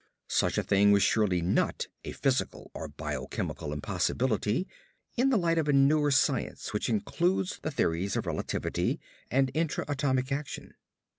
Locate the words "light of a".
5.37-5.73